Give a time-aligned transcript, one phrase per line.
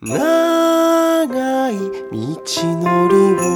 [0.00, 0.14] 長
[1.70, 1.80] い道
[2.12, 3.48] のりを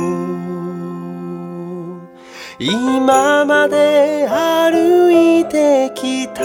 [2.59, 6.43] 今まで歩いてきた。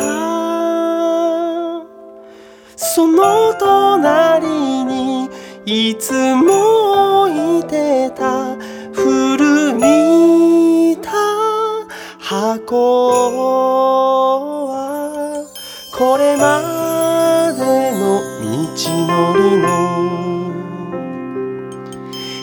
[2.75, 5.31] その隣に
[5.65, 8.55] いつも置いてた
[8.93, 11.09] 古見た。
[12.19, 12.75] 箱
[14.67, 15.43] は
[15.97, 18.47] これまでの道
[19.07, 19.86] のりの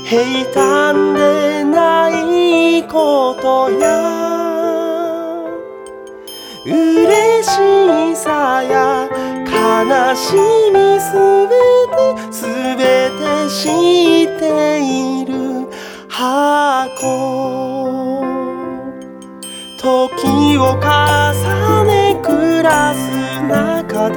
[0.05, 3.83] 平坦でないことや
[6.67, 9.09] 嬉しさや
[9.47, 10.35] 悲し
[10.73, 11.57] みすべ
[11.89, 11.97] て
[12.31, 12.45] す
[12.77, 12.83] べ
[13.19, 14.43] て知って
[14.83, 15.33] いる
[16.09, 17.55] 箱。
[19.85, 22.99] 時を重ね暮らす
[23.43, 24.17] 中で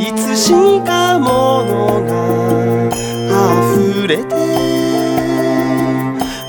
[0.00, 0.52] いつし
[0.84, 2.25] かものが
[4.06, 4.34] 溢れて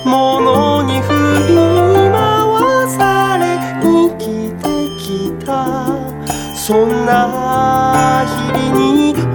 [0.06, 1.10] 物に振
[1.48, 1.56] り
[2.12, 2.22] 回
[2.92, 3.86] され生
[4.18, 4.22] き
[4.62, 4.66] て
[5.00, 5.50] きた
[6.56, 9.26] そんな日々に終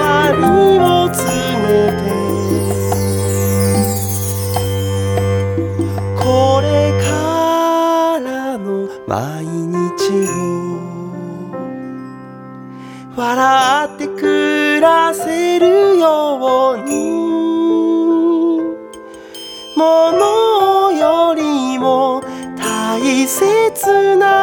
[0.00, 0.02] わ
[0.32, 0.40] り
[0.80, 1.22] を告
[1.62, 2.04] げて
[6.18, 6.20] こ
[6.62, 6.66] れ
[7.00, 7.06] か
[8.20, 8.66] らの
[9.06, 9.78] 毎日
[10.28, 10.32] を
[13.16, 16.01] 笑って暮らせるよ
[19.82, 22.22] ものよりも
[22.56, 24.41] 大切な